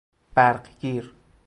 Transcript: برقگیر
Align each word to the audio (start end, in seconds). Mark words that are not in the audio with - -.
برقگیر 0.35 1.11